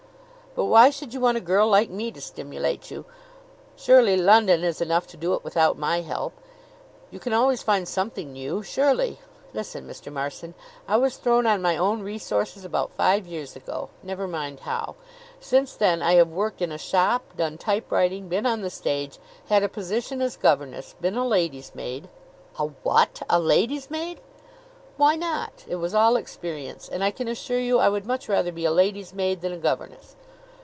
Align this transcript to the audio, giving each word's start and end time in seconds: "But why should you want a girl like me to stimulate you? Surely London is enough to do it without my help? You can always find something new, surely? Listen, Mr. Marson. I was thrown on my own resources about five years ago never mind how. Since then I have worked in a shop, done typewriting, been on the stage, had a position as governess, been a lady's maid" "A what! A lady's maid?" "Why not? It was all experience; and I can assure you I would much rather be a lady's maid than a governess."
"But 0.53 0.65
why 0.65 0.89
should 0.89 1.13
you 1.13 1.21
want 1.21 1.37
a 1.37 1.41
girl 1.41 1.65
like 1.69 1.89
me 1.89 2.11
to 2.11 2.19
stimulate 2.19 2.91
you? 2.91 3.05
Surely 3.77 4.17
London 4.17 4.65
is 4.65 4.81
enough 4.81 5.07
to 5.07 5.15
do 5.17 5.33
it 5.33 5.45
without 5.45 5.77
my 5.77 6.01
help? 6.01 6.33
You 7.09 7.19
can 7.19 7.31
always 7.31 7.63
find 7.63 7.87
something 7.87 8.33
new, 8.33 8.61
surely? 8.61 9.19
Listen, 9.53 9.87
Mr. 9.87 10.11
Marson. 10.11 10.53
I 10.89 10.97
was 10.97 11.15
thrown 11.15 11.45
on 11.47 11.61
my 11.61 11.77
own 11.77 12.03
resources 12.03 12.65
about 12.65 12.91
five 12.97 13.25
years 13.25 13.55
ago 13.55 13.91
never 14.03 14.27
mind 14.27 14.59
how. 14.59 14.95
Since 15.39 15.75
then 15.77 16.01
I 16.01 16.15
have 16.15 16.27
worked 16.33 16.61
in 16.61 16.73
a 16.73 16.77
shop, 16.77 17.37
done 17.37 17.57
typewriting, 17.57 18.27
been 18.27 18.45
on 18.45 18.59
the 18.59 18.69
stage, 18.69 19.19
had 19.47 19.63
a 19.63 19.69
position 19.69 20.21
as 20.21 20.35
governess, 20.35 20.95
been 20.99 21.15
a 21.15 21.25
lady's 21.25 21.73
maid" 21.73 22.09
"A 22.59 22.65
what! 22.83 23.21
A 23.29 23.39
lady's 23.39 23.89
maid?" 23.89 24.19
"Why 24.97 25.15
not? 25.15 25.63
It 25.69 25.75
was 25.77 25.95
all 25.95 26.17
experience; 26.17 26.89
and 26.89 27.05
I 27.05 27.09
can 27.11 27.29
assure 27.29 27.57
you 27.59 27.79
I 27.79 27.87
would 27.87 28.05
much 28.05 28.27
rather 28.27 28.51
be 28.51 28.65
a 28.65 28.71
lady's 28.71 29.13
maid 29.13 29.39
than 29.39 29.53
a 29.53 29.57
governess." 29.57 30.17